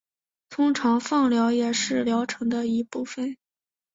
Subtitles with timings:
[0.49, 3.37] 通常放疗也是疗程的一部分。